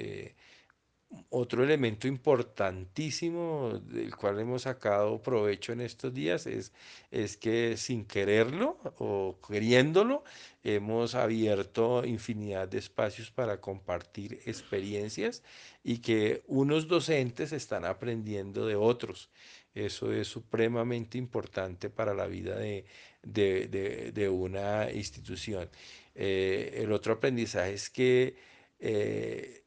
otro 1.31 1.63
elemento 1.65 2.09
importantísimo 2.09 3.81
del 3.85 4.15
cual 4.17 4.41
hemos 4.41 4.63
sacado 4.63 5.21
provecho 5.21 5.73
en 5.73 5.81
estos 5.81 6.13
días 6.13 6.47
es, 6.47 6.73
es 7.11 7.37
que 7.37 7.77
sin 7.77 8.05
quererlo 8.05 8.79
o 8.99 9.39
queriéndolo 9.47 10.25
hemos 10.63 11.15
abierto 11.15 12.05
infinidad 12.05 12.69
de 12.69 12.79
espacios 12.79 13.31
para 13.31 13.61
compartir 13.61 14.41
experiencias 14.47 15.43
y 15.83 15.99
que 15.99 16.43
unos 16.47 16.89
docentes 16.89 17.53
están 17.53 17.85
aprendiendo 17.85 18.67
de 18.67 18.77
otros. 18.77 19.31
Eso 19.75 20.13
es 20.13 20.29
supremamente 20.29 21.19
importante 21.19 21.89
para 21.89 22.15
la 22.15 22.27
vida 22.27 22.59
de, 22.59 24.29
una 24.31 24.91
institución. 24.93 25.69
Eh, 26.15 26.75
el 26.83 26.93
otro 26.93 27.15
aprendizaje 27.15 27.73
es 27.73 27.89
que 27.89 28.37
eh, 28.79 29.62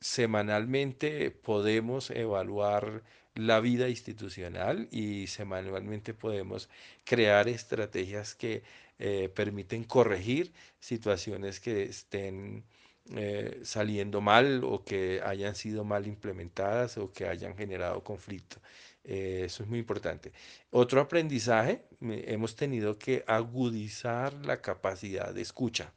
semanalmente 0.00 1.30
podemos 1.30 2.10
evaluar 2.10 3.02
la 3.34 3.60
vida 3.60 3.88
institucional 3.88 4.88
y 4.90 5.26
semanalmente 5.26 6.14
podemos 6.14 6.68
crear 7.04 7.48
estrategias 7.48 8.34
que 8.34 8.62
eh, 8.98 9.28
permiten 9.34 9.84
corregir 9.84 10.52
situaciones 10.78 11.60
que 11.60 11.84
estén 11.84 12.64
eh, 13.16 13.60
saliendo 13.62 14.20
mal 14.20 14.62
o 14.64 14.84
que 14.84 15.20
hayan 15.24 15.54
sido 15.54 15.84
mal 15.84 16.06
implementadas 16.06 16.98
o 16.98 17.12
que 17.12 17.26
hayan 17.26 17.56
generado 17.56 18.02
conflicto. 18.02 18.58
Eh, 19.04 19.44
eso 19.46 19.62
es 19.62 19.68
muy 19.68 19.78
importante. 19.78 20.32
Otro 20.70 21.00
aprendizaje, 21.00 21.82
hemos 22.00 22.56
tenido 22.56 22.98
que 22.98 23.24
agudizar 23.26 24.34
la 24.44 24.60
capacidad 24.60 25.32
de 25.32 25.42
escucha. 25.42 25.92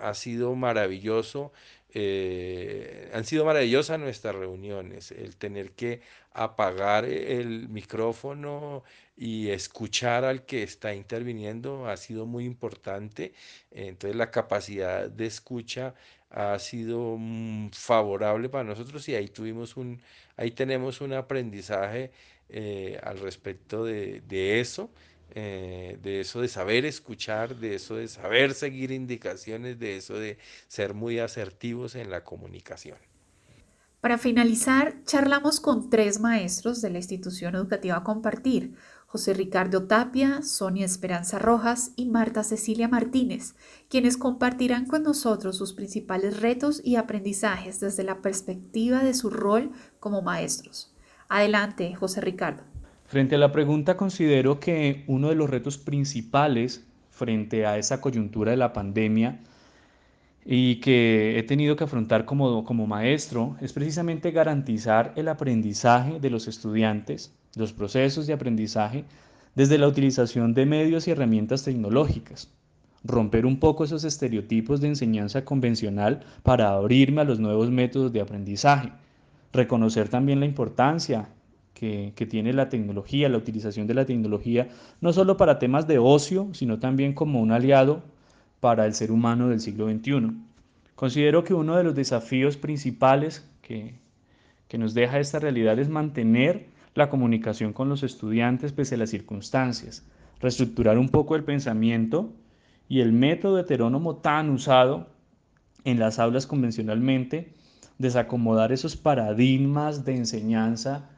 ha 0.00 0.14
sido 0.14 0.54
maravilloso 0.54 1.52
eh, 1.94 3.10
han 3.14 3.24
sido 3.24 3.44
maravillosas 3.44 3.98
nuestras 4.00 4.34
reuniones, 4.34 5.12
el 5.12 5.36
tener 5.36 5.72
que 5.72 6.00
apagar 6.32 7.04
el 7.04 7.68
micrófono 7.68 8.82
y 9.16 9.50
escuchar 9.50 10.24
al 10.24 10.44
que 10.44 10.62
está 10.64 10.94
interviniendo 10.94 11.88
ha 11.88 11.96
sido 11.96 12.26
muy 12.26 12.44
importante. 12.44 13.32
Entonces 13.70 14.16
la 14.16 14.30
capacidad 14.30 15.08
de 15.08 15.26
escucha 15.26 15.94
ha 16.30 16.58
sido 16.58 17.16
mm, 17.18 17.70
favorable 17.70 18.48
para 18.48 18.64
nosotros 18.64 19.08
y 19.08 19.14
ahí 19.14 19.28
tuvimos 19.28 19.76
un, 19.76 20.02
ahí 20.36 20.50
tenemos 20.50 21.00
un 21.00 21.12
aprendizaje 21.12 22.10
eh, 22.48 22.98
al 23.02 23.20
respecto 23.20 23.84
de 23.84 24.60
eso. 24.60 24.90
Eh, 25.30 25.98
de 26.02 26.20
eso 26.20 26.40
de 26.40 26.48
saber 26.48 26.84
escuchar, 26.84 27.56
de 27.56 27.74
eso 27.74 27.96
de 27.96 28.06
saber 28.06 28.54
seguir 28.54 28.92
indicaciones, 28.92 29.78
de 29.78 29.96
eso 29.96 30.14
de 30.14 30.38
ser 30.68 30.94
muy 30.94 31.18
asertivos 31.18 31.96
en 31.96 32.10
la 32.10 32.22
comunicación. 32.22 32.98
Para 34.00 34.18
finalizar, 34.18 35.02
charlamos 35.04 35.60
con 35.60 35.88
tres 35.88 36.20
maestros 36.20 36.82
de 36.82 36.90
la 36.90 36.98
institución 36.98 37.54
educativa 37.54 38.04
Compartir, 38.04 38.74
José 39.06 39.32
Ricardo 39.32 39.86
Tapia, 39.86 40.42
Sonia 40.42 40.84
Esperanza 40.84 41.38
Rojas 41.38 41.92
y 41.96 42.06
Marta 42.06 42.44
Cecilia 42.44 42.86
Martínez, 42.86 43.54
quienes 43.88 44.16
compartirán 44.16 44.86
con 44.86 45.04
nosotros 45.04 45.56
sus 45.56 45.72
principales 45.72 46.40
retos 46.40 46.80
y 46.84 46.96
aprendizajes 46.96 47.80
desde 47.80 48.04
la 48.04 48.20
perspectiva 48.20 49.02
de 49.02 49.14
su 49.14 49.30
rol 49.30 49.70
como 50.00 50.20
maestros. 50.20 50.92
Adelante, 51.28 51.94
José 51.94 52.20
Ricardo. 52.20 52.73
Frente 53.14 53.36
a 53.36 53.38
la 53.38 53.52
pregunta, 53.52 53.96
considero 53.96 54.58
que 54.58 55.04
uno 55.06 55.28
de 55.28 55.36
los 55.36 55.48
retos 55.48 55.78
principales 55.78 56.84
frente 57.10 57.64
a 57.64 57.78
esa 57.78 58.00
coyuntura 58.00 58.50
de 58.50 58.56
la 58.56 58.72
pandemia 58.72 59.38
y 60.44 60.80
que 60.80 61.38
he 61.38 61.44
tenido 61.44 61.76
que 61.76 61.84
afrontar 61.84 62.24
como, 62.24 62.64
como 62.64 62.88
maestro 62.88 63.56
es 63.60 63.72
precisamente 63.72 64.32
garantizar 64.32 65.12
el 65.14 65.28
aprendizaje 65.28 66.18
de 66.18 66.28
los 66.28 66.48
estudiantes 66.48 67.32
los 67.54 67.72
procesos 67.72 68.26
de 68.26 68.32
aprendizaje 68.32 69.04
desde 69.54 69.78
la 69.78 69.86
utilización 69.86 70.52
de 70.52 70.66
medios 70.66 71.06
y 71.06 71.12
herramientas 71.12 71.62
tecnológicas, 71.62 72.50
romper 73.04 73.46
un 73.46 73.60
poco 73.60 73.84
esos 73.84 74.02
estereotipos 74.02 74.80
de 74.80 74.88
enseñanza 74.88 75.44
convencional 75.44 76.24
para 76.42 76.72
abrirme 76.72 77.20
a 77.20 77.24
los 77.24 77.38
nuevos 77.38 77.70
métodos 77.70 78.12
de 78.12 78.22
aprendizaje, 78.22 78.90
reconocer 79.52 80.08
también 80.08 80.40
la 80.40 80.46
importancia 80.46 81.28
que, 81.74 82.26
tiene 82.30 82.52
la 82.52 82.68
tecnología, 82.68 83.28
la 83.28 83.36
utilización 83.36 83.86
de 83.86 83.94
la 83.94 84.06
tecnología, 84.06 84.68
no 85.00 85.12
solo 85.12 85.36
para 85.36 85.58
temas 85.58 85.86
de 85.86 85.98
ocio, 85.98 86.48
sino 86.52 86.78
también 86.78 87.12
como 87.12 87.40
un 87.40 87.52
aliado 87.52 88.02
para 88.60 88.86
el 88.86 88.94
ser 88.94 89.10
humano 89.10 89.48
del 89.48 89.60
siglo 89.60 89.90
XXI. 89.90 90.32
Considero 90.94 91.44
que 91.44 91.52
uno 91.52 91.76
de 91.76 91.84
los 91.84 91.94
desafíos 91.94 92.56
principales 92.56 93.46
que, 93.60 93.96
que 94.68 94.78
nos 94.78 94.94
deja 94.94 95.18
esta 95.18 95.40
realidad 95.40 95.78
es 95.78 95.88
mantener 95.88 96.68
la 96.94 97.10
comunicación 97.10 97.72
con 97.72 97.88
los 97.88 98.04
estudiantes 98.04 98.72
pese 98.72 98.94
a 98.94 98.98
las 98.98 99.10
circunstancias, 99.10 100.06
reestructurar 100.40 100.96
un 100.96 101.08
poco 101.08 101.34
el 101.34 101.42
pensamiento 101.42 102.32
y 102.88 103.00
el 103.00 103.12
método 103.12 103.58
heterónomo 103.58 104.16
tan 104.16 104.48
usado 104.50 105.08
en 105.84 105.98
las 105.98 106.20
aulas 106.20 106.46
convencionalmente, 106.46 107.52
desacomodar 107.98 108.72
esos 108.72 108.96
paradigmas 108.96 110.04
de 110.04 110.16
enseñanza 110.16 111.10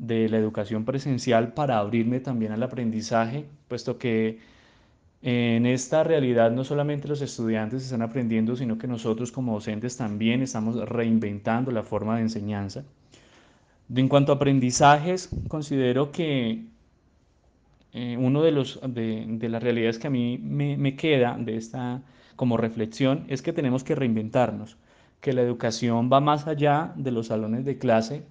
de 0.00 0.30
la 0.30 0.38
educación 0.38 0.86
presencial 0.86 1.52
para 1.52 1.78
abrirme 1.78 2.20
también 2.20 2.52
al 2.52 2.62
aprendizaje, 2.62 3.44
puesto 3.68 3.98
que 3.98 4.38
en 5.22 5.66
esta 5.66 6.02
realidad 6.02 6.50
no 6.50 6.64
solamente 6.64 7.06
los 7.06 7.20
estudiantes 7.20 7.84
están 7.84 8.00
aprendiendo, 8.00 8.56
sino 8.56 8.78
que 8.78 8.86
nosotros 8.86 9.30
como 9.30 9.52
docentes 9.52 9.98
también 9.98 10.40
estamos 10.40 10.76
reinventando 10.88 11.70
la 11.70 11.82
forma 11.82 12.16
de 12.16 12.22
enseñanza. 12.22 12.82
En 13.94 14.08
cuanto 14.08 14.32
a 14.32 14.36
aprendizajes, 14.36 15.28
considero 15.48 16.12
que 16.12 16.64
eh, 17.92 18.16
uno 18.18 18.42
de, 18.42 18.52
los, 18.52 18.80
de, 18.82 19.48
las 19.50 19.62
realidades 19.62 19.98
que 19.98 20.06
a 20.06 20.10
mí 20.10 20.38
me, 20.38 20.78
me, 20.78 20.96
queda 20.96 21.36
de 21.38 21.56
esta 21.56 22.00
como 22.36 22.56
reflexión 22.56 23.26
es 23.28 23.42
que 23.42 23.52
tenemos 23.52 23.84
que 23.84 23.94
reinventarnos, 23.94 24.78
que 25.20 25.34
la 25.34 25.42
educación 25.42 26.08
va 26.10 26.20
más 26.20 26.46
allá 26.46 26.94
de 26.96 27.10
los 27.10 27.26
salones 27.26 27.66
de 27.66 27.76
clase 27.76 28.22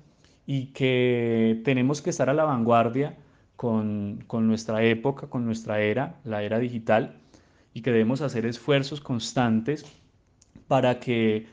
y 0.51 0.73
que 0.73 1.61
tenemos 1.63 2.01
que 2.01 2.09
estar 2.09 2.27
a 2.27 2.33
la 2.33 2.43
vanguardia 2.43 3.15
con, 3.55 4.23
con 4.25 4.47
nuestra 4.47 4.83
época, 4.83 5.27
con 5.27 5.45
nuestra 5.45 5.79
era, 5.79 6.15
la 6.23 6.41
era 6.41 6.57
digital, 6.57 7.19
y 7.71 7.83
que 7.83 7.91
debemos 7.91 8.21
hacer 8.21 8.47
esfuerzos 8.47 8.99
constantes 8.99 9.85
para 10.67 10.99
que 10.99 11.45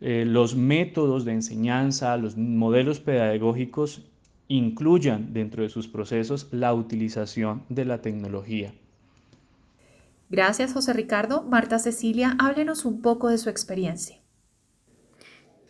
eh, 0.00 0.24
los 0.24 0.54
métodos 0.54 1.24
de 1.24 1.32
enseñanza, 1.32 2.16
los 2.16 2.36
modelos 2.36 3.00
pedagógicos 3.00 4.06
incluyan 4.46 5.32
dentro 5.32 5.64
de 5.64 5.68
sus 5.68 5.88
procesos 5.88 6.46
la 6.52 6.72
utilización 6.72 7.64
de 7.68 7.86
la 7.86 8.02
tecnología. 8.02 8.72
Gracias, 10.30 10.74
José 10.74 10.92
Ricardo. 10.92 11.42
Marta 11.42 11.80
Cecilia, 11.80 12.36
háblenos 12.38 12.84
un 12.84 13.02
poco 13.02 13.30
de 13.30 13.38
su 13.38 13.50
experiencia. 13.50 14.18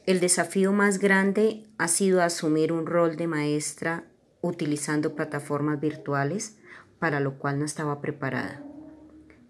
El 0.08 0.20
desafío 0.20 0.72
más 0.72 1.00
grande 1.00 1.64
ha 1.76 1.86
sido 1.86 2.22
asumir 2.22 2.72
un 2.72 2.86
rol 2.86 3.16
de 3.16 3.26
maestra 3.26 4.04
utilizando 4.40 5.14
plataformas 5.14 5.80
virtuales, 5.80 6.56
para 6.98 7.20
lo 7.20 7.34
cual 7.34 7.58
no 7.58 7.66
estaba 7.66 8.00
preparada. 8.00 8.62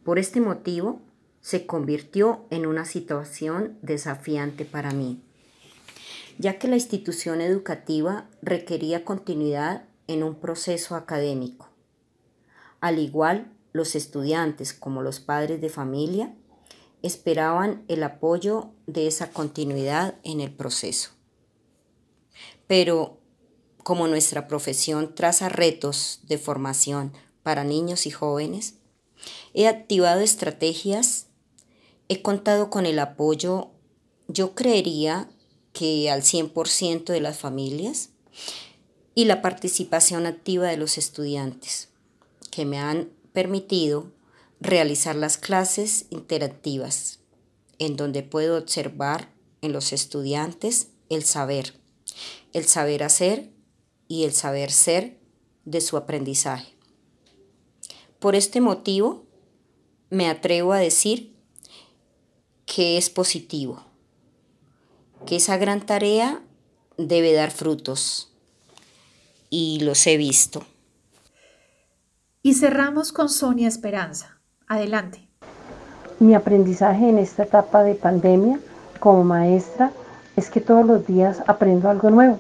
Por 0.03 0.19
este 0.19 0.41
motivo, 0.41 1.01
se 1.41 1.65
convirtió 1.65 2.45
en 2.51 2.67
una 2.67 2.87
situación 2.87 3.79
desafiante 3.83 4.65
para 4.65 4.91
mí, 4.91 5.23
ya 6.39 6.59
que 6.59 6.67
la 6.67 6.75
institución 6.75 7.41
educativa 7.41 8.29
requería 8.43 9.05
continuidad 9.05 9.85
en 10.09 10.25
un 10.25 10.41
proceso 10.41 10.97
académico. 10.97 11.69
Al 12.81 12.99
igual, 12.99 13.53
los 13.73 13.95
estudiantes 13.95 14.75
como 14.75 15.03
los 15.03 15.21
padres 15.21 15.61
de 15.61 15.69
familia 15.69 16.35
esperaban 17.03 17.85
el 17.89 18.03
apoyo 18.03 18.71
de 18.87 19.07
esa 19.07 19.31
continuidad 19.31 20.17
en 20.25 20.41
el 20.41 20.53
proceso. 20.53 21.11
Pero 22.67 23.19
como 23.83 24.07
nuestra 24.07 24.49
profesión 24.49 25.15
traza 25.15 25.49
retos 25.49 26.21
de 26.25 26.39
formación 26.39 27.13
para 27.43 27.65
niños 27.65 28.07
y 28.07 28.11
jóvenes, 28.11 28.75
he 29.55 29.67
activado 29.67 30.21
estrategias 30.21 31.29
He 32.09 32.23
contado 32.23 32.71
con 32.71 32.87
el 32.87 32.99
apoyo, 32.99 33.69
yo 34.29 34.55
creería 34.55 35.29
que 35.75 36.11
al 36.11 36.23
100% 36.23 37.05
de 37.05 37.21
las 37.21 37.39
familias 37.39 38.11
y 39.15 39.27
la 39.27 39.43
participación 39.43 40.25
activa 40.25 40.69
de 40.69 40.79
los 40.79 40.97
estudiantes, 40.97 41.91
que 42.51 42.65
me 42.65 42.79
han 42.79 43.11
permitido 43.35 44.11
realizar 44.61 45.15
las 45.17 45.39
clases 45.39 46.07
interactivas, 46.11 47.21
en 47.79 47.97
donde 47.97 48.23
puedo 48.23 48.59
observar 48.59 49.33
en 49.61 49.73
los 49.73 49.93
estudiantes 49.93 50.89
el 51.09 51.25
saber, 51.25 51.75
el 52.53 52.65
saber 52.65 53.03
hacer 53.03 53.51
y 54.09 54.25
el 54.25 54.33
saber 54.33 54.71
ser 54.71 55.19
de 55.65 55.81
su 55.81 55.97
aprendizaje. 55.97 56.75
Por 58.19 58.35
este 58.35 58.61
motivo, 58.61 59.27
me 60.11 60.29
atrevo 60.29 60.73
a 60.73 60.79
decir 60.79 61.37
que 62.67 62.99
es 62.99 63.11
positivo, 63.11 63.85
que 65.27 65.37
esa 65.37 65.57
gran 65.57 65.85
tarea 65.87 66.43
debe 66.97 67.33
dar 67.33 67.51
frutos 67.51 68.33
y 69.51 69.81
los 69.81 70.07
he 70.07 70.17
visto. 70.17 70.67
Y 72.43 72.55
cerramos 72.55 73.13
con 73.13 73.29
Sonia 73.29 73.69
Esperanza. 73.69 74.38
Adelante. 74.71 75.27
Mi 76.21 76.35
aprendizaje 76.35 77.09
en 77.09 77.17
esta 77.17 77.45
etapa 77.45 77.83
de 77.85 77.95
pandemia 77.95 78.61
como 79.01 79.25
maestra 79.25 79.93
es 80.37 80.51
que 80.51 80.61
todos 80.61 80.85
los 80.85 81.07
días 81.07 81.43
aprendo 81.47 81.89
algo 81.89 82.11
nuevo. 82.11 82.39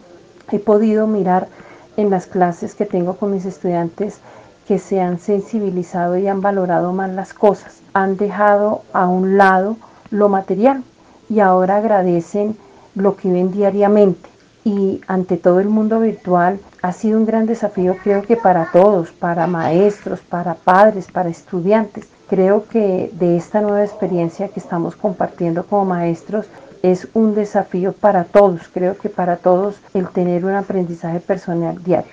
He 0.52 0.58
podido 0.58 1.06
mirar 1.06 1.48
en 1.96 2.10
las 2.10 2.26
clases 2.26 2.74
que 2.74 2.84
tengo 2.84 3.16
con 3.16 3.30
mis 3.30 3.46
estudiantes 3.46 4.18
que 4.66 4.78
se 4.78 5.00
han 5.00 5.18
sensibilizado 5.20 6.18
y 6.18 6.28
han 6.28 6.42
valorado 6.42 6.92
más 6.92 7.10
las 7.14 7.32
cosas. 7.32 7.80
Han 7.94 8.18
dejado 8.18 8.82
a 8.92 9.08
un 9.08 9.38
lado 9.38 9.78
lo 10.10 10.28
material 10.28 10.84
y 11.30 11.40
ahora 11.40 11.76
agradecen 11.76 12.58
lo 12.94 13.16
que 13.16 13.32
ven 13.32 13.52
diariamente. 13.52 14.28
Y 14.64 15.00
ante 15.06 15.38
todo 15.38 15.60
el 15.60 15.70
mundo 15.70 15.98
virtual 16.00 16.60
ha 16.82 16.92
sido 16.92 17.18
un 17.18 17.24
gran 17.24 17.46
desafío 17.46 17.96
creo 18.04 18.20
que 18.20 18.36
para 18.36 18.70
todos, 18.70 19.12
para 19.12 19.46
maestros, 19.46 20.20
para 20.20 20.52
padres, 20.52 21.10
para 21.10 21.30
estudiantes. 21.30 22.17
Creo 22.28 22.66
que 22.68 23.10
de 23.18 23.36
esta 23.36 23.62
nueva 23.62 23.82
experiencia 23.82 24.48
que 24.48 24.60
estamos 24.60 24.96
compartiendo 24.96 25.64
como 25.64 25.86
maestros 25.86 26.46
es 26.82 27.08
un 27.14 27.34
desafío 27.34 27.92
para 27.92 28.24
todos, 28.24 28.60
creo 28.72 28.96
que 28.98 29.08
para 29.08 29.38
todos 29.38 29.76
el 29.94 30.08
tener 30.08 30.44
un 30.44 30.52
aprendizaje 30.52 31.20
personal 31.20 31.82
diario. 31.82 32.12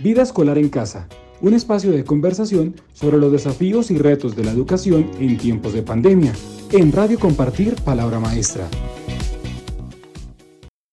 Vida 0.00 0.22
escolar 0.22 0.58
en 0.58 0.68
casa, 0.68 1.06
un 1.40 1.54
espacio 1.54 1.92
de 1.92 2.04
conversación 2.04 2.74
sobre 2.92 3.18
los 3.18 3.30
desafíos 3.30 3.92
y 3.92 3.98
retos 3.98 4.34
de 4.34 4.44
la 4.44 4.50
educación 4.50 5.08
en 5.20 5.38
tiempos 5.38 5.72
de 5.72 5.82
pandemia 5.82 6.32
en 6.72 6.90
Radio 6.90 7.18
Compartir 7.20 7.76
Palabra 7.84 8.18
Maestra. 8.18 8.66